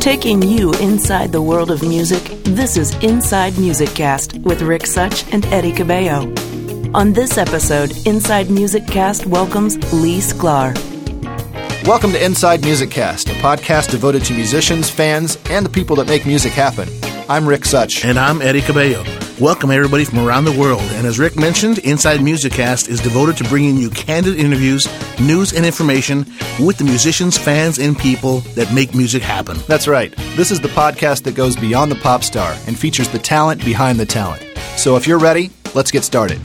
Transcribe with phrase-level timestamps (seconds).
[0.00, 5.30] Taking you inside the world of music, this is Inside Music Cast with Rick Such
[5.32, 6.32] and Eddie Cabello.
[6.94, 10.72] On this episode, Inside Music Cast welcomes Lee Sklar.
[11.84, 16.06] Welcome to Inside Music Cast, a podcast devoted to musicians, fans, and the people that
[16.06, 16.88] make music happen.
[17.28, 18.04] I'm Rick Such.
[18.04, 19.02] And I'm Eddie Cabello.
[19.40, 20.82] Welcome everybody from around the world.
[20.92, 24.86] And as Rick mentioned, Inside Music Cast is devoted to bringing you candid interviews,
[25.18, 26.18] news, and information
[26.60, 29.58] with the musicians, fans, and people that make music happen.
[29.66, 30.14] That's right.
[30.36, 33.98] This is the podcast that goes beyond the pop star and features the talent behind
[33.98, 34.40] the talent.
[34.76, 36.40] So if you're ready, let's get started.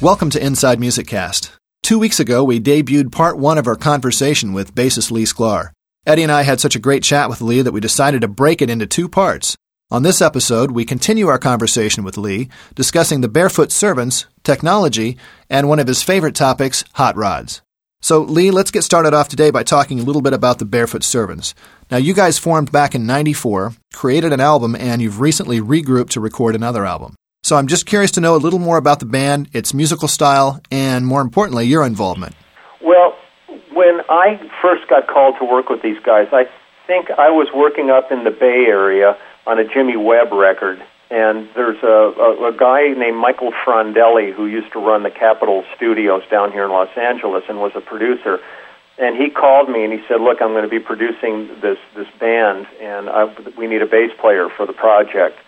[0.00, 1.52] Welcome to Inside Music Cast.
[1.82, 5.72] Two weeks ago, we debuted part one of our conversation with bassist Lee Sklar.
[6.06, 8.62] Eddie and I had such a great chat with Lee that we decided to break
[8.62, 9.56] it into two parts.
[9.92, 15.18] On this episode, we continue our conversation with Lee, discussing the Barefoot Servants, technology,
[15.50, 17.60] and one of his favorite topics, hot rods.
[18.00, 21.04] So, Lee, let's get started off today by talking a little bit about the Barefoot
[21.04, 21.54] Servants.
[21.90, 26.20] Now, you guys formed back in 94, created an album, and you've recently regrouped to
[26.20, 27.14] record another album.
[27.42, 30.58] So I'm just curious to know a little more about the band, its musical style,
[30.70, 32.34] and more importantly, your involvement.
[32.82, 33.14] Well,
[33.74, 36.44] when I first got called to work with these guys, I
[36.86, 40.82] think I was working up in the Bay Area on a Jimmy Webb record.
[41.10, 45.64] And there's a, a, a guy named Michael Frondelli who used to run the Capitol
[45.76, 48.40] Studios down here in Los Angeles and was a producer.
[48.98, 52.08] And he called me and he said, "Look, I'm going to be producing this this
[52.18, 53.24] band, and I,
[53.56, 55.38] we need a bass player for the project."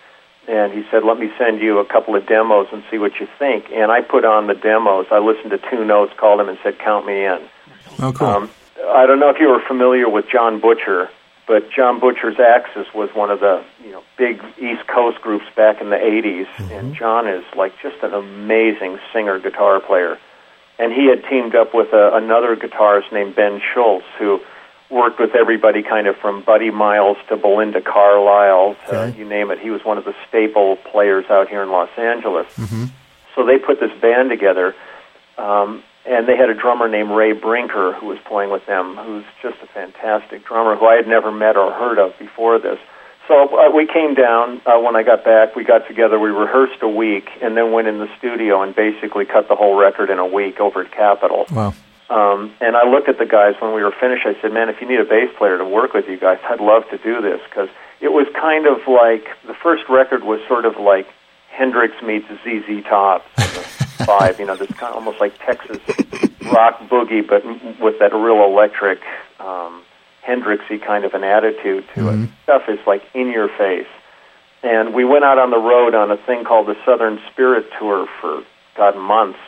[0.46, 3.28] and he said, "Let me send you a couple of demos and see what you
[3.38, 5.06] think." And I put on the demos.
[5.10, 7.40] I listened to two notes, called him, and said, "Count me in."
[8.00, 8.26] Oh, cool.
[8.26, 8.50] Um,
[8.88, 11.08] I don't know if you were familiar with John Butcher,
[11.46, 15.80] but John Butcher's Axis was one of the you know big East Coast groups back
[15.80, 16.72] in the '80s, mm-hmm.
[16.72, 20.18] and John is like just an amazing singer guitar player.
[20.76, 24.40] And he had teamed up with a, another guitarist named Ben Schultz, who
[24.90, 29.18] worked with everybody kind of from Buddy Miles to Belinda Carlisle, to, okay.
[29.18, 29.58] you name it.
[29.60, 32.46] He was one of the staple players out here in Los Angeles.
[32.56, 32.86] Mm-hmm.
[33.34, 34.74] So they put this band together,
[35.38, 39.24] um, and they had a drummer named Ray Brinker who was playing with them, who's
[39.42, 42.78] just a fantastic drummer who I had never met or heard of before this.
[43.26, 45.56] So uh, we came down uh, when I got back.
[45.56, 46.18] We got together.
[46.18, 49.76] We rehearsed a week, and then went in the studio and basically cut the whole
[49.76, 51.46] record in a week over at Capitol.
[51.50, 51.74] Wow.
[52.10, 54.26] Um, and I looked at the guys when we were finished.
[54.26, 56.60] I said, "Man, if you need a bass player to work with you guys, I'd
[56.60, 57.70] love to do this because
[58.02, 61.08] it was kind of like the first record was sort of like
[61.48, 63.24] Hendrix meets ZZ Top
[63.94, 64.38] five.
[64.38, 65.78] You know, this kind of almost like Texas
[66.52, 67.44] rock boogie, but
[67.80, 69.00] with that real electric
[69.40, 69.82] um,
[70.26, 72.24] Hendrixy kind of an attitude to mm-hmm.
[72.24, 72.30] it.
[72.44, 73.88] Stuff is like in your face.
[74.62, 78.06] And we went out on the road on a thing called the Southern Spirit Tour
[78.20, 78.42] for
[78.76, 79.38] God months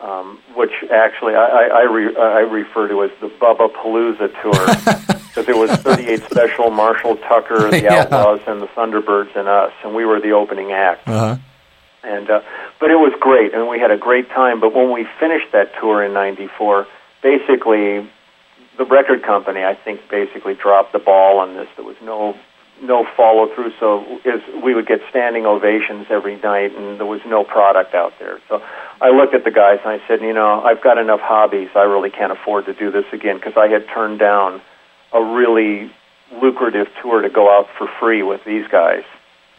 [0.00, 5.16] um, which actually I, I, I, re, I refer to as the Bubba Palooza tour
[5.28, 8.02] because it was 38 Special, Marshall Tucker, the yeah.
[8.02, 11.08] Outlaws, and the Thunderbirds, and us, and we were the opening act.
[11.08, 11.36] Uh-huh.
[12.02, 12.40] And uh,
[12.78, 14.60] but it was great, and we had a great time.
[14.60, 16.86] But when we finished that tour in '94,
[17.22, 18.08] basically
[18.78, 21.66] the record company, I think, basically dropped the ball on this.
[21.76, 22.38] There was no
[22.82, 23.72] no follow through.
[23.80, 28.12] So is we would get standing ovations every night, and there was no product out
[28.18, 28.38] there.
[28.48, 28.62] So
[29.00, 31.68] I looked at the guys and I said, you know, I've got enough hobbies.
[31.74, 34.60] I really can't afford to do this again because I had turned down
[35.12, 35.90] a really
[36.42, 39.02] lucrative tour to go out for free with these guys.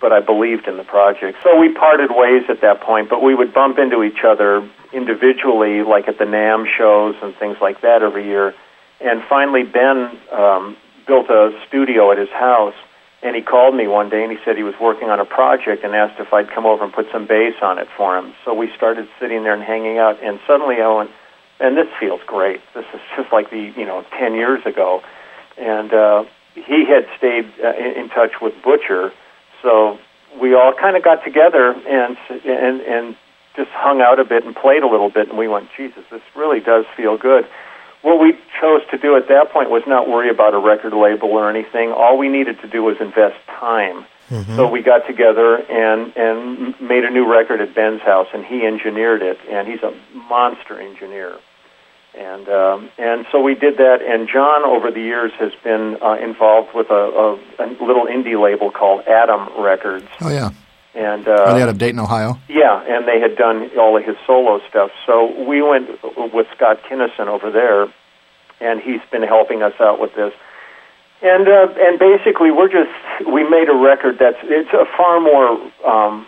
[0.01, 1.39] But I believed in the project.
[1.43, 5.83] So we parted ways at that point, but we would bump into each other individually,
[5.83, 8.53] like at the NAMM shows and things like that every year.
[9.01, 12.75] And finally, Ben um, built a studio at his house
[13.21, 15.83] and he called me one day and he said he was working on a project
[15.83, 18.33] and asked if I'd come over and put some bass on it for him.
[18.45, 21.11] So we started sitting there and hanging out, and suddenly I went,
[21.59, 22.61] and this feels great.
[22.73, 25.01] This is just like the you know ten years ago,
[25.57, 26.23] and uh,
[26.55, 29.11] he had stayed uh, in, in touch with Butcher,
[29.61, 29.99] so
[30.41, 33.15] we all kind of got together and and and
[33.55, 36.21] just hung out a bit and played a little bit, and we went, Jesus, this
[36.35, 37.47] really does feel good
[38.01, 41.29] what we chose to do at that point was not worry about a record label
[41.29, 41.91] or anything.
[41.91, 44.05] All we needed to do was invest time.
[44.29, 44.55] Mm-hmm.
[44.55, 48.65] So we got together and and made a new record at Ben's house, and he
[48.65, 51.37] engineered it, and he's a monster engineer.
[52.17, 54.01] And um, and so we did that.
[54.01, 58.41] And John, over the years, has been uh, involved with a, a, a little indie
[58.41, 60.07] label called Atom Records.
[60.19, 60.49] Oh yeah.
[60.95, 62.39] And uh, Are they out of Dayton, Ohio?
[62.49, 64.89] Yeah, and they had done all of his solo stuff.
[65.05, 65.87] So we went
[66.33, 67.83] with Scott Kinnison over there,
[68.59, 70.33] and he's been helping us out with this.
[71.21, 72.89] And uh, and basically, we're just
[73.27, 76.25] we made a record that's it's a far more um,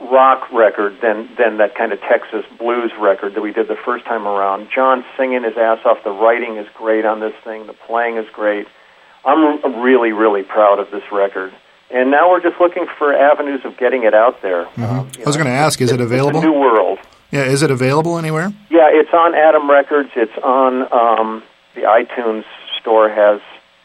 [0.00, 4.04] rock record than than that kind of Texas blues record that we did the first
[4.04, 4.68] time around.
[4.74, 6.02] John's singing his ass off.
[6.04, 7.66] The writing is great on this thing.
[7.66, 8.66] The playing is great.
[9.24, 11.52] I'm really really proud of this record.
[11.90, 14.64] And now we're just looking for avenues of getting it out there.
[14.64, 14.82] Mm-hmm.
[14.82, 16.38] Um, I was going to ask, is it available?
[16.38, 16.98] It's a new world.
[17.30, 18.52] Yeah, is it available anywhere?
[18.70, 20.10] Yeah, it's on Atom Records.
[20.16, 21.42] It's on um,
[21.74, 22.44] the iTunes
[22.80, 23.40] store has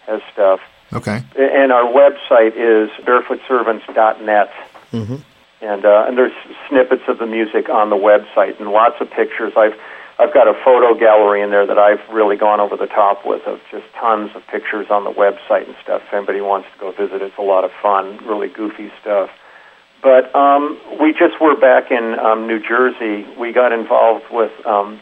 [0.05, 0.59] has stuff.
[0.91, 1.23] Okay.
[1.37, 4.51] And our website is barefootservants.net.
[4.91, 5.15] Mm-hmm.
[5.61, 6.35] And uh, and there's
[6.69, 9.53] snippets of the music on the website and lots of pictures.
[9.57, 9.75] I've
[10.17, 13.45] I've got a photo gallery in there that I've really gone over the top with
[13.47, 16.01] of just tons of pictures on the website and stuff.
[16.07, 19.29] If anybody wants to go visit, it's a lot of fun, really goofy stuff.
[20.01, 23.27] But um, we just were back in um, New Jersey.
[23.37, 24.99] We got involved with um,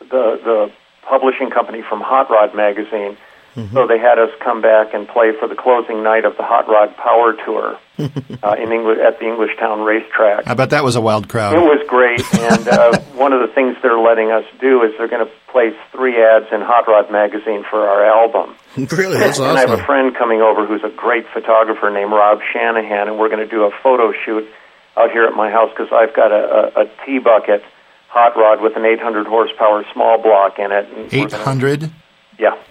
[0.00, 0.72] the the
[1.08, 3.16] publishing company from Hot Rod magazine
[3.54, 3.74] Mm-hmm.
[3.74, 6.66] So they had us come back and play for the closing night of the Hot
[6.68, 7.78] Rod Power Tour
[8.42, 10.46] uh, in English at the Englishtown racetrack.
[10.46, 11.54] I bet that was a wild crowd.
[11.54, 15.08] It was great, and uh, one of the things they're letting us do is they're
[15.08, 18.56] going to place three ads in Hot Rod magazine for our album.
[18.76, 19.50] really, that's awesome.
[19.50, 23.18] And I have a friend coming over who's a great photographer named Rob Shanahan, and
[23.18, 24.48] we're going to do a photo shoot
[24.96, 27.62] out here at my house because I've got a, a, a T bucket
[28.08, 31.12] hot rod with an 800 horsepower small block in it.
[31.12, 31.90] 800.
[32.38, 32.56] Yeah.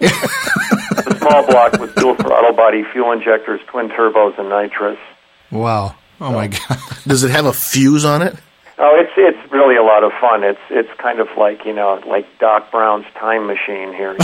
[0.96, 4.98] the small block with dual throttle body, fuel injectors, twin turbos, and nitrous.
[5.50, 5.94] Wow.
[6.20, 6.78] Oh so, my god.
[7.06, 8.36] Does it have a fuse on it?
[8.76, 10.42] Oh, it's it's really a lot of fun.
[10.42, 14.16] It's it's kind of like you know like Doc Brown's time machine here.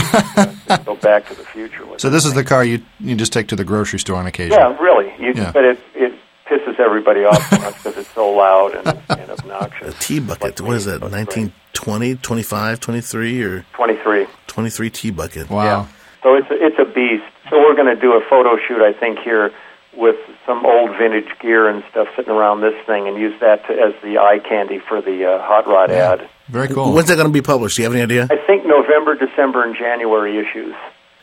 [0.84, 1.87] go back to the future.
[1.87, 4.26] With so this is the car you you just take to the grocery store on
[4.26, 4.58] occasion.
[4.58, 5.12] Yeah, really.
[5.25, 5.52] You, yeah.
[5.52, 6.14] But it it
[6.46, 9.94] pisses everybody off because it's so loud and, and obnoxious.
[9.94, 10.43] A T bucket.
[10.43, 11.00] Like what is that?
[11.00, 14.26] 1920, 25, 23 or 23.
[14.49, 15.49] 23 T bucket.
[15.49, 15.64] Wow.
[15.64, 15.87] Yeah.
[16.22, 17.25] So it's a, it's a beast.
[17.49, 19.52] So we're going to do a photo shoot, I think, here
[19.96, 23.72] with some old vintage gear and stuff sitting around this thing, and use that to,
[23.72, 26.12] as the eye candy for the uh, hot rod yeah.
[26.12, 26.31] ad.
[26.49, 26.93] Very cool.
[26.93, 27.76] When's that going to be published?
[27.76, 28.28] Do you have any idea?
[28.31, 30.75] I think November, December, and January issues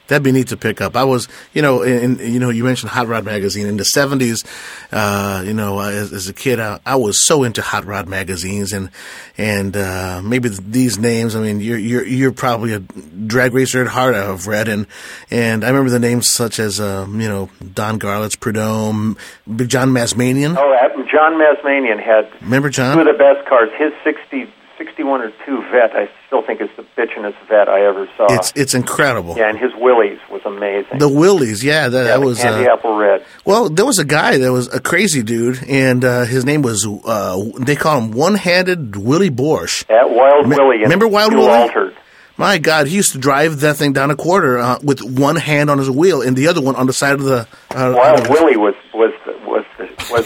[0.07, 0.95] that'd be neat to pick up.
[0.95, 4.43] I was, you know, in, you know, you mentioned Hot Rod magazine in the seventies.
[4.91, 8.73] Uh, you know, as, as, a kid, I, I, was so into Hot Rod magazines,
[8.73, 8.89] and
[9.37, 11.35] and uh, maybe these names.
[11.35, 14.15] I mean, you're you're you're probably a drag racer at heart.
[14.15, 14.87] I've read, and
[15.29, 19.17] and I remember the names such as um, you know Don Garlits, Prudhomme,
[19.55, 20.55] Big John Mazmanian.
[20.57, 20.73] Oh,
[21.11, 23.69] John Mazmanian had remember John two of the best cars.
[23.77, 28.07] His sixty 61 or 2 vet, I still think is the bitchinest vet I ever
[28.15, 28.27] saw.
[28.29, 29.35] It's it's incredible.
[29.37, 30.99] Yeah, and his Willys was amazing.
[30.99, 33.25] The Willys, yeah, that, yeah, that was candy uh, apple red.
[33.45, 36.87] Well, there was a guy that was a crazy dude, and uh, his name was
[36.87, 39.83] uh, they call him One Handed Willie Borsch.
[39.89, 40.79] At Wild Me- Willie.
[40.83, 41.49] Remember Wild Willie?
[41.49, 41.95] Altered.
[42.39, 45.71] My God, he used to drive that thing down a quarter uh, with one hand
[45.71, 47.47] on his wheel and the other one on the side of the.
[47.71, 49.11] Uh, Wild Willie was was
[49.47, 49.65] was
[50.11, 50.25] was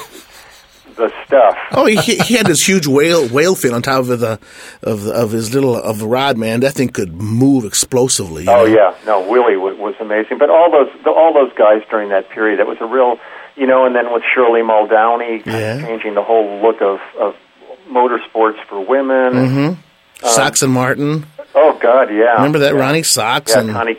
[1.31, 1.57] stuff.
[1.71, 4.39] oh, he, he had this huge whale whale fin on top of the
[4.83, 6.37] of of his little of the rod.
[6.37, 8.47] Man, that thing could move explosively.
[8.47, 8.65] Oh know?
[8.65, 10.37] yeah, no, Willie was, was amazing.
[10.37, 13.17] But all those the, all those guys during that period, that was a real,
[13.55, 13.85] you know.
[13.85, 15.81] And then with Shirley Muldowney, yeah.
[15.81, 17.35] changing the whole look of of
[17.87, 19.33] motorsports for women.
[19.33, 19.67] Mm-hmm.
[19.67, 19.77] Um,
[20.23, 21.25] Sox and Martin.
[21.55, 22.35] Oh God, yeah.
[22.35, 22.79] Remember that yeah.
[22.79, 23.95] Ronnie Sox yeah, and Connie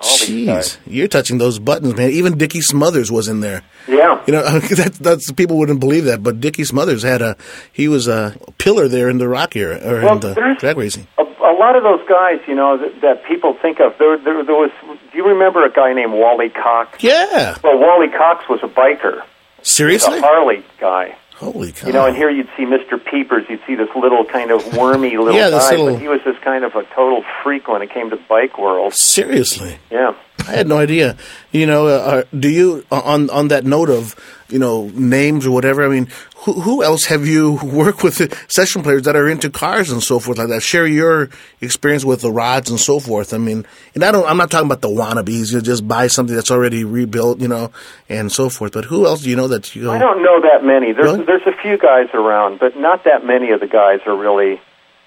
[0.00, 2.10] Jeez, you're touching those buttons, man.
[2.10, 3.62] Even Dickie Smothers was in there.
[3.88, 7.36] Yeah, you know that, that's people wouldn't believe that, but Dickie Smothers had a
[7.72, 11.06] he was a pillar there in the rock era or well, in the drag racing.
[11.18, 13.96] A, a, lot of those guys, you know, that, that people think of.
[13.98, 14.70] There, there, there was.
[14.82, 17.02] Do you remember a guy named Wally Cox?
[17.02, 17.56] Yeah.
[17.64, 19.22] Well, Wally Cox was a biker.
[19.62, 21.16] Seriously, a Harley guy.
[21.36, 21.86] Holy cow!
[21.86, 22.98] You know, and here you'd see Mr.
[22.98, 23.44] Peepers.
[23.50, 25.92] You'd see this little kind of wormy little yeah, guy, little...
[25.92, 28.94] but he was this kind of a total freak when it came to bike world.
[28.94, 29.76] Seriously?
[29.90, 30.14] Yeah.
[30.40, 31.16] I had no idea.
[31.52, 34.14] You know, uh, do you on on that note of
[34.48, 35.84] you know names or whatever?
[35.84, 38.16] I mean, who who else have you worked with
[38.50, 40.62] session players that are into cars and so forth like that?
[40.62, 43.34] Share your experience with the rods and so forth.
[43.34, 44.26] I mean, and I don't.
[44.26, 45.52] I'm not talking about the wannabes.
[45.52, 47.72] You just buy something that's already rebuilt, you know,
[48.08, 48.72] and so forth.
[48.72, 49.84] But who else do you know that you?
[49.84, 50.92] Go, I don't know that many.
[50.92, 51.24] There's really?
[51.24, 54.60] there's a few guys around, but not that many of the guys are really,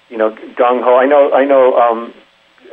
[0.08, 0.96] you know, gung ho.
[0.96, 1.78] I know I know.
[1.78, 2.14] um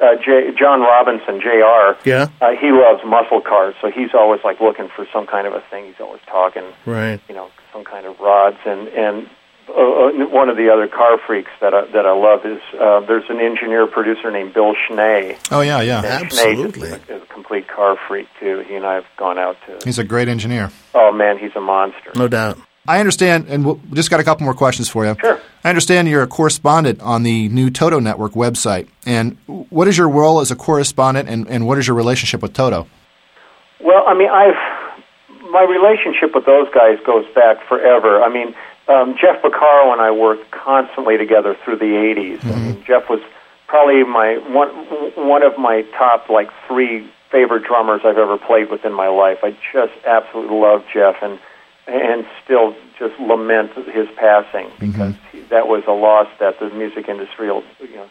[0.02, 2.00] uh, J, John Robinson, Jr.
[2.06, 5.54] Yeah, uh, he loves muscle cars, so he's always like looking for some kind of
[5.54, 5.86] a thing.
[5.86, 7.20] He's always talking, right?
[7.28, 9.30] You know, some kind of rods and and.
[9.70, 13.02] Uh, uh one of the other car freaks that I, that I love is uh,
[13.02, 15.36] there's an engineer producer named Bill Schnee.
[15.52, 16.88] Oh yeah, yeah, and absolutely.
[16.88, 18.64] Schnee is a, complete car freak too.
[18.66, 19.78] He and I have gone out to.
[19.84, 20.72] He's a great engineer.
[20.96, 22.12] Oh man, he's a monster.
[22.16, 22.58] No doubt.
[22.88, 25.16] I understand, and we just got a couple more questions for you.
[25.20, 25.40] Sure.
[25.64, 28.88] I understand you're a correspondent on the new Toto Network website.
[29.06, 32.54] And what is your role as a correspondent, and, and what is your relationship with
[32.54, 32.88] Toto?
[33.82, 34.56] Well, I mean, I've
[35.52, 38.22] my relationship with those guys goes back forever.
[38.22, 38.54] I mean,
[38.88, 42.46] um, Jeff Porcaro and I worked constantly together through the 80s.
[42.46, 43.22] I mean, Jeff was
[43.68, 44.70] probably my one
[45.16, 49.40] one of my top like three favorite drummers I've ever played with in my life.
[49.44, 51.40] I just absolutely love Jeff and
[51.88, 54.80] and still just lament his passing mhm.
[54.80, 58.10] because he, that was a loss that the music industry, you know,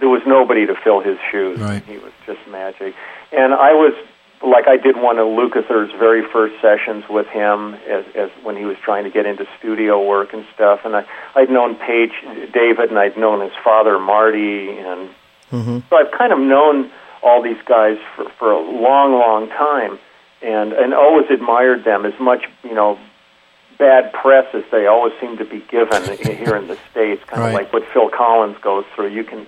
[0.00, 1.58] there was nobody to fill his shoes.
[1.58, 1.84] Right.
[1.84, 2.94] He was just magic.
[3.32, 3.94] And I was
[4.42, 8.64] like I did one of Lukather's very first sessions with him as, as when he
[8.64, 10.80] was trying to get into studio work and stuff.
[10.84, 12.12] And I I'd known Paich
[12.52, 15.08] David and I'd known his father Marty and
[15.50, 15.78] mm-hmm.
[15.88, 16.90] so I've kind of known
[17.22, 19.98] all these guys for for a long long time
[20.44, 22.98] and and always admired them as much you know
[23.78, 27.48] bad press as they always seem to be given here in the states kind Right.
[27.48, 29.46] of like what Phil Collins goes through you can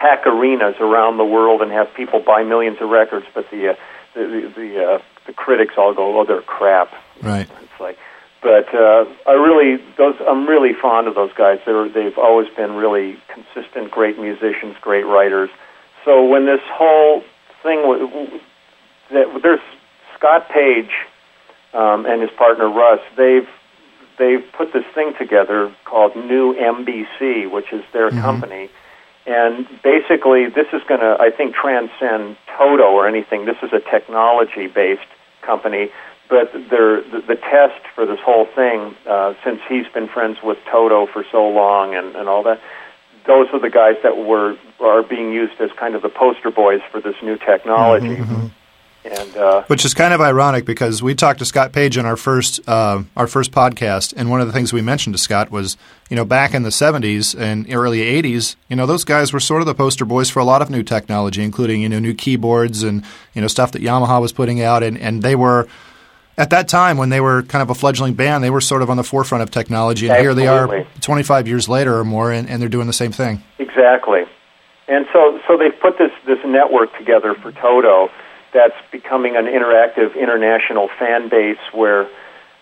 [0.00, 3.74] pack arenas around the world and have people buy millions of records but the uh,
[4.14, 7.48] the the, the, uh, the critics all go oh they're crap Right.
[7.62, 7.98] it's like
[8.40, 12.74] but uh, I really those I'm really fond of those guys they're they've always been
[12.74, 15.50] really consistent great musicians great writers
[16.04, 17.22] so when this whole
[17.62, 18.40] thing was
[19.10, 19.60] that there's
[20.18, 20.90] Scott Page
[21.72, 23.00] um, and his partner Russ.
[23.16, 23.48] They've
[24.18, 28.68] they've put this thing together called New MBC, which is their company.
[29.26, 33.44] And basically, this is going to, I think, transcend Toto or anything.
[33.44, 35.02] This is a technology-based
[35.42, 35.90] company,
[36.30, 40.56] but they're, the, the test for this whole thing, uh, since he's been friends with
[40.70, 42.58] Toto for so long and, and all that,
[43.26, 46.80] those are the guys that were are being used as kind of the poster boys
[46.90, 48.16] for this new technology.
[49.10, 52.16] And uh, Which is kind of ironic because we talked to Scott Page in our
[52.16, 55.76] first uh, our first podcast, and one of the things we mentioned to Scott was,
[56.10, 59.62] you know, back in the '70s and early '80s, you know, those guys were sort
[59.62, 62.82] of the poster boys for a lot of new technology, including you know new keyboards
[62.82, 65.66] and you know stuff that Yamaha was putting out, and and they were.
[66.36, 68.90] At that time, when they were kind of a fledgling band, they were sort of
[68.90, 72.48] on the forefront of technology, and here they are, 25 years later or more, and,
[72.48, 73.42] and they're doing the same thing.
[73.58, 74.20] Exactly.
[74.86, 78.08] And so, so they've put this, this network together for Toto
[78.52, 82.08] that's becoming an interactive international fan base where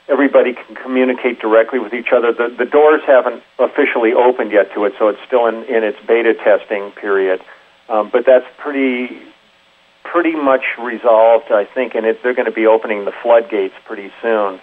[0.08, 2.32] everybody can communicate directly with each other.
[2.32, 5.98] The, the doors haven't officially opened yet to it, so it's still in, in its
[6.06, 7.40] beta testing period.
[7.88, 9.22] Um, but that's pretty
[10.04, 14.12] pretty much resolved, I think, and it, they're going to be opening the floodgates pretty
[14.22, 14.60] soon.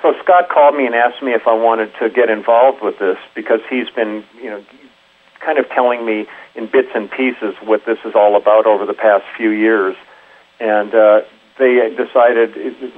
[0.00, 3.18] So Scott called me and asked me if I wanted to get involved with this
[3.34, 4.64] because he's been, you know,
[5.40, 8.94] kind of telling me in bits and pieces what this is all about over the
[8.94, 9.96] past few years.
[10.60, 11.20] And uh,
[11.58, 12.54] they decided,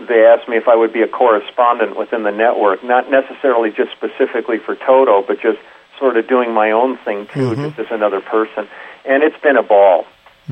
[0.08, 3.90] they asked me if I would be a correspondent within the network, not necessarily just
[3.92, 5.58] specifically for Toto, but just
[5.98, 8.68] sort of doing my own thing too, just as another person.
[9.04, 10.04] And it's been a ball.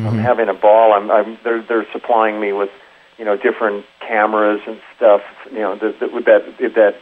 [0.08, 0.92] I'm having a ball.
[0.92, 2.70] I'm, I'm they're they're supplying me with,
[3.18, 5.22] you know, different cameras and stuff.
[5.50, 6.10] You know, that that
[6.58, 6.94] that, that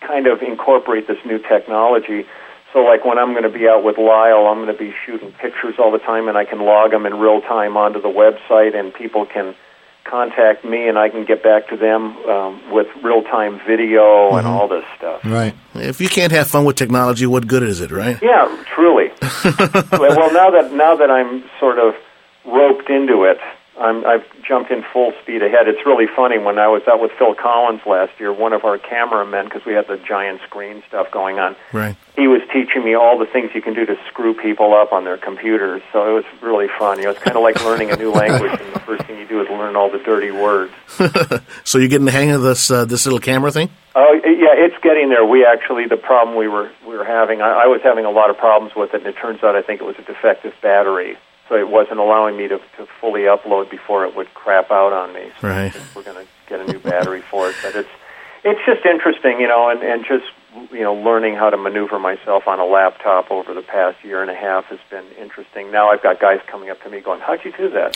[0.00, 2.26] kind of incorporate this new technology.
[2.72, 5.32] So, like when I'm going to be out with Lyle, I'm going to be shooting
[5.32, 8.74] pictures all the time, and I can log them in real time onto the website,
[8.74, 9.54] and people can
[10.04, 14.46] contact me, and I can get back to them um, with real time video and
[14.46, 15.24] all this stuff.
[15.24, 15.54] Right.
[15.74, 18.18] If you can't have fun with technology, what good is it, right?
[18.22, 19.10] Yeah, truly.
[19.92, 21.94] well, now that now that I'm sort of
[22.44, 23.38] roped into it,
[23.80, 25.66] I'm, I've jumped in full speed ahead.
[25.66, 28.32] It's really funny when I was out with Phil Collins last year.
[28.32, 31.96] One of our cameramen, because we had the giant screen stuff going on, Right.
[32.16, 35.04] he was teaching me all the things you can do to screw people up on
[35.04, 35.80] their computers.
[35.92, 36.98] So it was really fun.
[36.98, 39.26] You know, it's kind of like learning a new language, and the first thing you
[39.26, 40.72] do is learn all the dirty words.
[41.64, 43.70] So you're getting the hang of this uh, this little camera thing?
[43.94, 45.24] Oh yeah, it's getting there.
[45.24, 47.40] We actually the problem we were we were having.
[47.40, 49.62] I, I was having a lot of problems with it, and it turns out I
[49.62, 51.16] think it was a defective battery,
[51.52, 55.12] so it wasn't allowing me to to fully upload before it would crap out on
[55.12, 55.30] me.
[55.40, 55.74] So Right.
[55.94, 57.90] We're going to get a new battery for it, but it's
[58.42, 60.24] it's just interesting, you know, and and just
[60.72, 64.30] you know learning how to maneuver myself on a laptop over the past year and
[64.30, 65.70] a half has been interesting.
[65.70, 67.92] Now I've got guys coming up to me going, "How'd you do that?"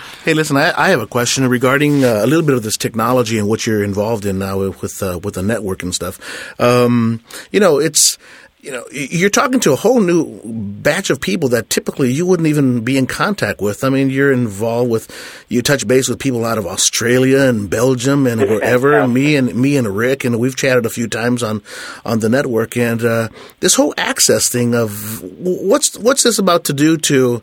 [0.20, 3.38] Hey, listen, I, I have a question regarding uh, a little bit of this technology
[3.38, 6.20] and what you're involved in now with uh, with the network and stuff.
[6.60, 8.18] Um, you know, it's
[8.62, 12.46] you know you're talking to a whole new batch of people that typically you wouldn't
[12.46, 13.82] even be in contact with.
[13.84, 18.26] I mean, you're involved with you touch base with people out of Australia and Belgium
[18.26, 18.98] and wherever.
[18.98, 21.62] and me and me and Rick and we've chatted a few times on
[22.04, 23.28] on the network and uh,
[23.60, 27.42] this whole access thing of what's what's this about to do to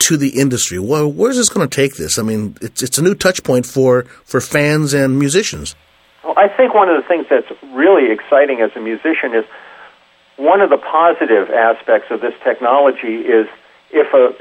[0.00, 0.78] to the industry?
[0.78, 2.18] Well, where's this going to take this?
[2.18, 5.76] I mean, it's it's a new touch point for for fans and musicians.
[6.24, 9.44] Well, I think one of the things that's really exciting as a musician is
[10.36, 13.46] one of the positive aspects of this technology is
[13.90, 14.34] if a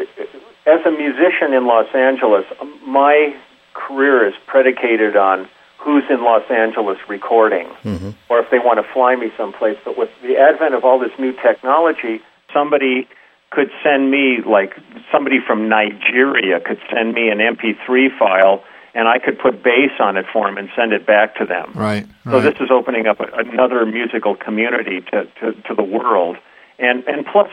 [0.65, 2.45] as a musician in Los Angeles,
[2.85, 3.35] my
[3.73, 5.47] career is predicated on
[5.77, 8.11] who's in Los Angeles recording, Mm-hmm.
[8.29, 9.77] or if they want to fly me someplace.
[9.83, 12.21] But with the advent of all this new technology,
[12.53, 13.07] somebody
[13.51, 14.73] could send me, like
[15.11, 20.17] somebody from Nigeria could send me an MP3 file, and I could put bass on
[20.17, 21.71] it for them and send it back to them.
[21.73, 22.05] Right.
[22.25, 26.37] So this is opening up a, another musical community to, to, to the world,
[26.79, 27.49] and and plus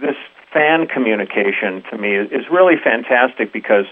[0.00, 0.16] this
[0.52, 3.86] fan communication to me is, is really fantastic because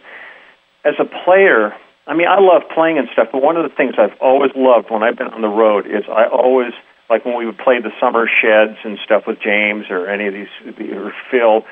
[0.85, 1.75] as a player,
[2.07, 4.91] I mean I love playing and stuff, but one of the things I've always loved
[4.91, 6.73] when I've been on the road is I always
[7.09, 10.35] like when we would play the summer sheds and stuff with James or any of
[10.35, 11.65] these or Phil,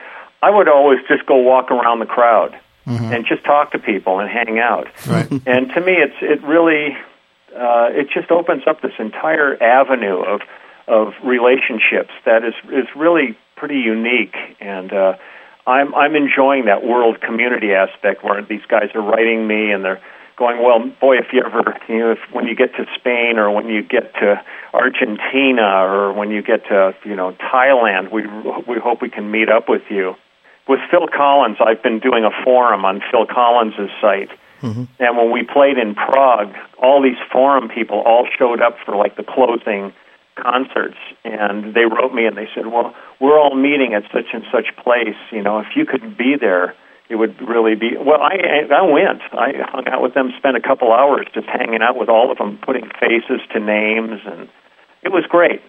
[0.43, 4.31] I would always just go walk around the crowd and just talk to people and
[4.31, 4.89] hang out.
[5.07, 5.31] Right.
[5.47, 6.97] And to me, it's it really
[7.55, 10.41] uh, it just opens up this entire avenue of
[10.89, 14.93] of relationships that is is really pretty unique and.
[14.93, 15.17] Uh,
[15.69, 20.01] I'm I'm enjoying that world community aspect where these guys are writing me and they're
[20.37, 23.51] going, well, boy, if you ever, you know, if when you get to Spain or
[23.51, 24.41] when you get to
[24.73, 28.27] Argentina or when you get to, you know, Thailand, we
[28.69, 30.15] we hope we can meet up with you.
[30.69, 34.31] With Phil Collins, I've been doing a forum on Phil Collins's site.
[34.63, 34.85] Mm-hmm.
[34.99, 39.17] And when we played in Prague, all these forum people all showed up for like
[39.17, 39.93] the closing
[40.35, 40.97] concerts.
[41.25, 44.75] And they wrote me and they said, "Well, we're all meeting at such and such
[44.77, 46.75] place, you know, if you could be there,
[47.09, 49.23] it would really be well i i went.
[49.33, 52.39] I hung out with them spent a couple hours just hanging out with all of
[52.39, 54.21] them putting faces to names.
[54.27, 54.49] And
[55.03, 55.63] it was great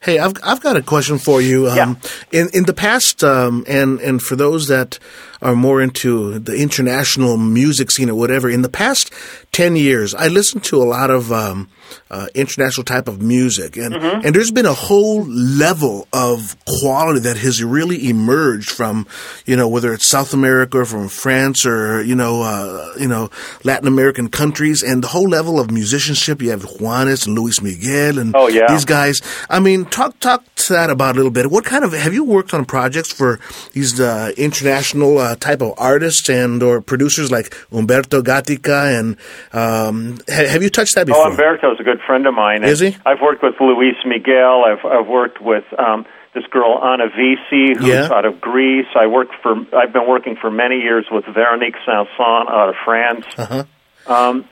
[0.00, 1.68] Hey, I've I've got a question for you.
[1.68, 1.94] Um, Yeah.
[2.32, 4.98] In in the past, um, and and for those that
[5.42, 9.12] are more into the international music scene or whatever, in the past
[9.52, 11.68] ten years, I listened to a lot of um,
[12.10, 17.36] uh, international type of music, and and there's been a whole level of quality that
[17.36, 19.06] has really emerged from,
[19.44, 23.30] you know, whether it's South America or from France or you know, uh, you know,
[23.64, 26.40] Latin American countries, and the whole level of musicianship.
[26.42, 28.66] You have Juanes and Luis Miguel and Oh, yeah.
[28.68, 29.20] these guys.
[29.50, 31.50] I mean, talk talk to that about a little bit.
[31.50, 33.38] What kind of have you worked on projects for
[33.72, 39.16] these uh, international uh, type of artists and or producers like Umberto Gatica and
[39.52, 41.28] um, ha- have you touched that before?
[41.28, 41.34] oh
[41.76, 42.96] umberto's a good friend of mine Is he?
[43.06, 47.86] i've worked with luis miguel i've i've worked with um this girl Anna Vissi, who's
[47.86, 48.10] Yeah.
[48.12, 48.84] out of Greece.
[48.94, 49.56] I worked for.
[49.74, 53.24] I've been working for many years with Veronique Sanson out of France.
[53.38, 53.64] Uh-huh.
[54.06, 54.44] Um,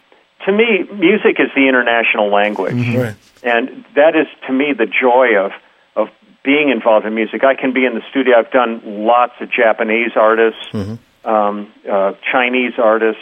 [0.47, 2.73] to me, music is the international language.
[2.97, 3.17] Right.
[3.43, 5.53] and that is to me the joy of
[5.95, 6.09] of
[6.43, 7.45] being involved in music.
[7.45, 8.39] I can be in the studio.
[8.39, 13.21] I've done lots of Japanese artists, um, uh, Chinese artists,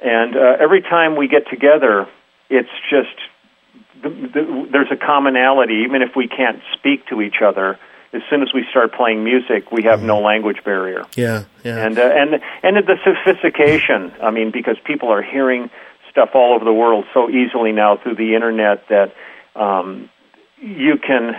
[0.00, 2.08] and uh, every time we get together,
[2.48, 3.16] it's just
[4.02, 5.84] the, the, there's a commonality.
[5.84, 7.78] Even if we can't speak to each other,
[8.12, 11.86] as soon as we start playing music, we have no language barrier Yeah, yeah.
[11.86, 14.12] and uh, and and the sophistication.
[14.22, 15.70] I mean, because people are hearing
[16.10, 19.14] stuff all over the world so easily now through the internet that
[19.54, 20.08] um,
[20.60, 21.36] you can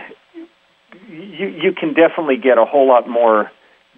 [1.10, 3.52] you you can definitely get a whole lot more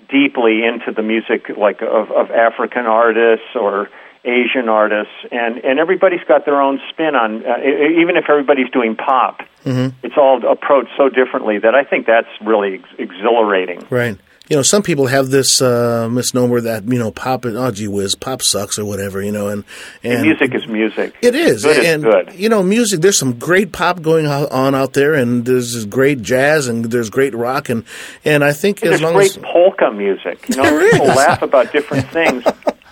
[0.10, 3.90] deeply into the music like of, of African artists or
[4.24, 7.46] Asian artists, and and everybody's got their own spin on.
[7.46, 7.58] Uh,
[8.00, 12.76] even if everybody's doing pop, it's all approached so differently that I think that's really
[12.76, 13.86] ex- exhilarating.
[13.90, 14.18] Right.
[14.50, 17.46] You know, some people have this uh, misnomer that you know, pop.
[17.46, 19.22] Oh, gee whiz, pop sucks or whatever.
[19.22, 19.64] You know, and
[20.04, 21.16] and music is music.
[21.22, 22.34] It is, Good is and good.
[22.34, 23.00] you know, music.
[23.00, 27.34] There's some great pop going on out there, and there's great jazz, and there's great
[27.34, 27.86] rock, and
[28.26, 30.50] and I think as There's long great as polka music.
[30.50, 32.44] You know, people laugh about different things.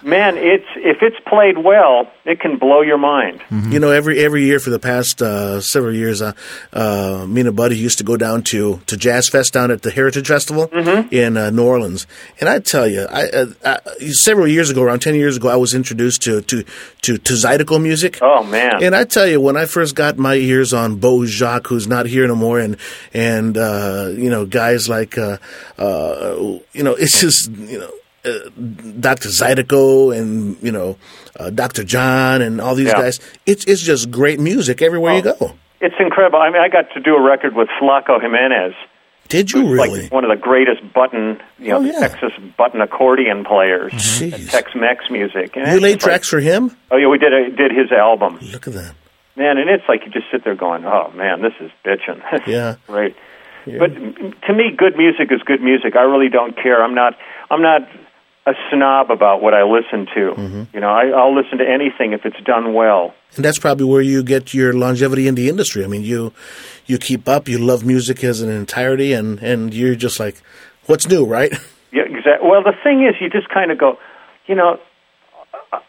[0.10, 3.42] Man, it's if it's played well, it can blow your mind.
[3.72, 6.34] you know, every every year for the past uh, several years, uh,
[6.74, 9.82] uh, me and a buddy used to go down to to Jazz Fest down at
[9.84, 11.14] the Heritage Festival Mm-hmm.
[11.14, 12.08] in uh, New Orleans,
[12.40, 13.78] and I tell you, I, uh, uh,
[14.12, 16.64] several years ago, around ten years ago, I was introduced to to
[17.04, 18.20] to, to Zydeco music.
[18.22, 21.68] Oh man, And I tell you, when I first got my ears on Beau Jocque,
[21.68, 22.78] who's not here no more, and
[23.14, 25.38] and uh, you know guys like uh,
[25.78, 26.36] uh,
[26.74, 27.92] you know, it's just you know.
[28.26, 28.50] Uh,
[29.00, 29.30] Dr.
[29.30, 30.98] Zydeco and you know
[31.40, 31.84] uh, Dr.
[31.86, 32.94] John and all these Yeah.
[33.02, 33.20] guys.
[33.46, 35.54] It's it's just great music everywhere you go.
[35.80, 36.40] it's incredible.
[36.40, 38.74] I mean, I got to do a record with Flaco Jimenez,
[39.30, 40.02] Did you really?
[40.04, 42.00] like one of the greatest button, you know, Oh, yeah.
[42.08, 44.52] Texas button accordion players, Jeez.
[44.52, 45.56] Tex-Mex music.
[45.56, 46.76] And you laid tracks for him?
[46.92, 48.38] Oh yeah, we did a, did his album.
[48.52, 48.96] Look at that.
[49.38, 52.76] Man, and it's like you just sit there going, "Oh man, this is bitching." Yeah.
[52.90, 53.16] right.
[53.66, 53.94] But
[54.48, 55.96] to me, good music is good music.
[55.96, 56.84] I really don't care.
[56.84, 57.14] I'm not.
[57.52, 57.82] I'm not
[58.46, 60.34] a snob about what I listen to.
[60.34, 60.64] Mm-hmm.
[60.74, 63.14] You know, I, I'll listen to anything if it's done well.
[63.36, 65.84] And that's probably where you get your longevity in the industry.
[65.84, 66.34] I mean, you
[66.86, 70.42] you keep up, you love music as an entirety, and and you're just like,
[70.86, 71.54] what's new, right?
[71.92, 72.48] Yeah, exactly.
[72.48, 73.98] Well, the thing is, you just kind of go,
[74.46, 74.80] you know,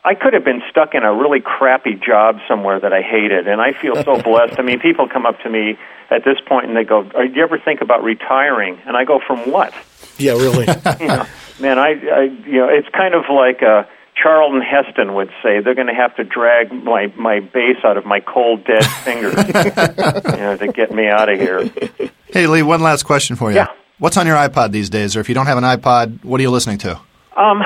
[0.04, 3.60] I could have been stuck in a really crappy job somewhere that I hated, and
[3.60, 4.58] I feel so blessed.
[4.58, 5.78] I mean, people come up to me
[6.10, 9.20] at this point and they go, "Do you ever think about retiring?" And I go,
[9.26, 9.74] "From what?"
[10.18, 10.66] Yeah, really.
[11.00, 11.26] you know,
[11.60, 13.84] man, I, I, you know, it's kind of like uh,
[14.20, 18.04] Charlton Heston would say, "They're going to have to drag my my bass out of
[18.04, 21.70] my cold dead fingers, you know, to get me out of here."
[22.26, 23.56] Hey, Lee, one last question for you.
[23.56, 23.68] Yeah.
[23.98, 25.16] What's on your iPod these days?
[25.16, 26.98] Or if you don't have an iPod, what are you listening to?
[27.36, 27.62] Um,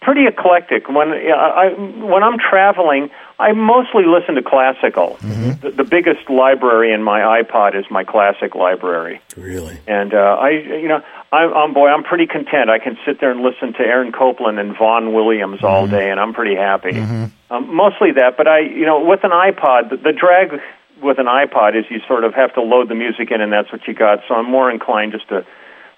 [0.00, 0.88] pretty eclectic.
[0.88, 5.16] When yeah, I when I'm traveling, I mostly listen to classical.
[5.20, 9.78] The, the biggest library in my iPod is my classic library, really.
[9.86, 11.02] and uh, I, you know,
[11.34, 12.70] I'm, I'm boy, I'm pretty content.
[12.70, 15.94] I can sit there and listen to Aaron Copland and Vaughan Williams all mm-hmm.
[15.94, 16.92] day, and I'm pretty happy.
[16.92, 17.24] Mm-hmm.
[17.52, 20.60] Um, mostly that, but I, you know, with an iPod, the, the drag
[21.02, 23.70] with an iPod is you sort of have to load the music in, and that's
[23.72, 24.20] what you got.
[24.28, 25.44] So I'm more inclined just to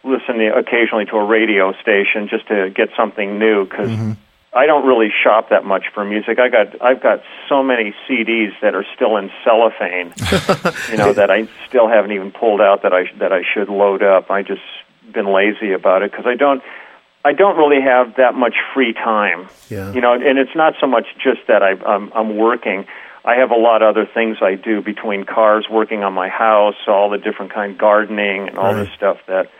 [0.04, 4.12] listen occasionally to a radio station just to get something new because mm-hmm.
[4.54, 6.38] I don't really shop that much for music.
[6.38, 10.14] I got I've got so many CDs that are still in cellophane,
[10.90, 14.02] you know, that I still haven't even pulled out that I that I should load
[14.02, 14.30] up.
[14.30, 14.62] I just
[15.12, 16.62] been lazy about it because I don't
[17.24, 19.48] I don't really have that much free time.
[19.68, 19.92] Yeah.
[19.92, 22.86] You know, and it's not so much just that I I'm, I'm working.
[23.24, 26.76] I have a lot of other things I do between cars, working on my house,
[26.86, 29.50] all the different kind of gardening and all this stuff that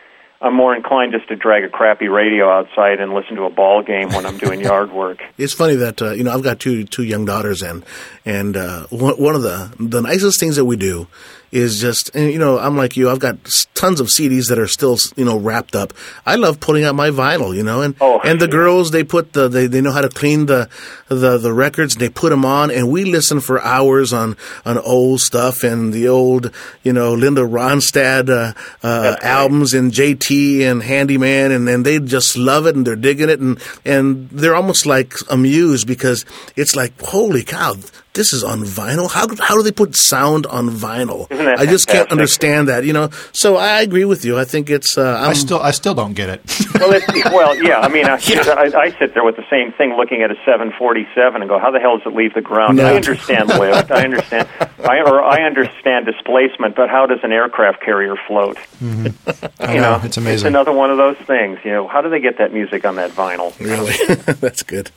[0.40, 3.82] I'm more inclined just to drag a crappy radio outside and listen to a ball
[3.82, 5.22] game when I'm doing yard work.
[5.38, 7.85] It's funny that uh, you know I've got two two young daughters and
[8.24, 11.09] and uh, one, one of the the nicest things that we do
[11.52, 13.37] is just and, you know I'm like you I've got
[13.74, 15.92] tons of CDs that are still you know wrapped up.
[16.24, 19.32] I love putting out my vinyl, you know, and Oh, and the girls they put
[19.32, 20.68] the they, they know how to clean the
[21.09, 21.94] the the records.
[21.94, 25.92] and They put them on, and we listen for hours on on old stuff and
[25.92, 26.50] the old
[26.82, 29.22] you know Linda Ronstadt uh, uh, right.
[29.22, 33.40] albums and JT and Handyman, and then they just love it and they're digging it,
[33.40, 36.24] and and they're almost like amused because
[36.56, 37.74] it's like holy cow.
[38.16, 39.11] This is on vinyl.
[39.11, 41.26] How how do they put sound on vinyl?
[41.31, 42.85] I just can't understand that.
[42.85, 43.11] You know.
[43.33, 44.38] So I agree with you.
[44.38, 44.96] I think it's.
[44.96, 46.40] Uh, I'm, I still, I still don't get it.
[46.76, 47.81] Well, it's, well, yeah.
[47.81, 51.40] I mean, I, I, I sit there with the same thing, looking at a 747,
[51.40, 52.85] and go, "How the hell does it leave the ground?" No.
[52.85, 53.90] I understand lift.
[53.90, 54.46] I understand.
[54.81, 58.59] I or I understand displacement, but how does an aircraft carrier float?
[58.83, 60.35] I You know, it's amazing.
[60.35, 61.59] It's another one of those things.
[61.64, 63.59] You know, how do they get that music on that vinyl?
[63.59, 63.94] really.
[64.40, 64.90] That's good.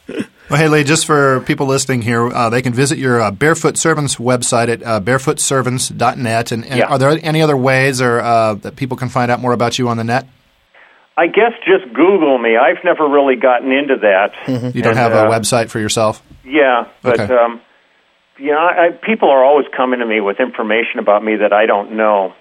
[0.49, 3.77] Well, hey, Lee, just for people listening here, uh, they can visit your uh, Barefoot
[3.77, 6.51] Servants website at uh, barefootservants.net.
[6.51, 6.85] And, and Yeah.
[6.87, 9.87] are there any other ways or uh, that people can find out more about you
[9.89, 10.25] on the net?
[11.15, 12.57] I guess just Google me.
[12.57, 14.73] I've never really gotten into that.
[14.73, 16.23] You don't And, have uh, a website for yourself?
[16.43, 17.31] Yeah, but Okay.
[17.35, 17.61] um,
[18.39, 21.53] you know, I, I, people are always coming to me with information about me that
[21.53, 22.33] I don't know.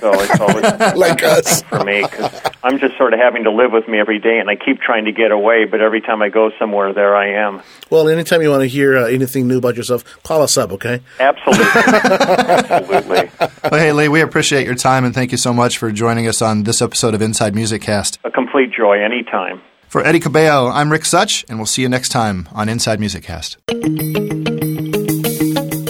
[0.00, 0.64] So it's always
[0.96, 1.62] Like us.
[1.62, 4.50] for me because I'm just sort of having to live with me every day, and
[4.50, 7.62] I keep trying to get away, but every time I go somewhere, there I am.
[7.88, 11.00] Well, anytime you want to hear uh, anything new about yourself, call us up, okay?
[11.18, 13.30] Absolutely, absolutely,
[13.70, 16.42] Well, hey, Lee, we appreciate your time and thank you so much for joining us
[16.42, 18.18] on this episode of Inside Music Cast.
[18.24, 19.62] a complete joy anytime.
[19.88, 23.24] For Eddie Cabello, I'm Rick Such, and we'll see you next time on Inside Music
[23.24, 23.56] Cast.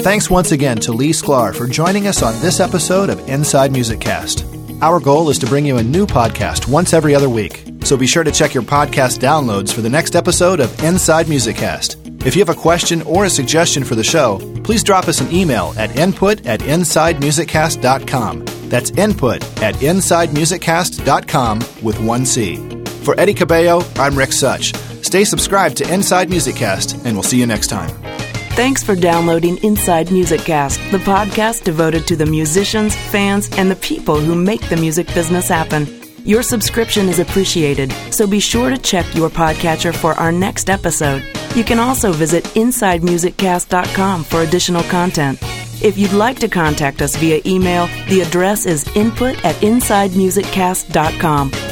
[0.02, 4.00] Thanks once again to Lee Sklar for joining us on this episode of Inside Music
[4.00, 4.46] Cast.
[4.80, 8.06] Our goal is to bring you a new podcast once every other week, so be
[8.06, 11.98] sure to check your podcast downloads for the next episode of Inside Music Cast.
[12.24, 15.30] If you have a question or a suggestion for the show, please drop us an
[15.34, 18.44] email at input at insidemusiccast.com.
[18.70, 22.56] That's input at insidemusiccast.com with one C.
[23.04, 24.74] For Eddie Cabello, I'm Rick Such.
[25.02, 28.10] Stay subscribed to Inside Music Cast, and we'll see you next time.
[28.50, 33.76] Thanks for downloading Inside Music Cast, the podcast devoted to the musicians, fans, and the
[33.76, 35.86] people who make the music business happen.
[36.24, 41.24] Your subscription is appreciated, so be sure to check your podcatcher for our next episode.
[41.54, 45.38] You can also visit InsideMusicCast.com for additional content.
[45.82, 51.69] If you'd like to contact us via email, the address is input at InsideMusicCast.com.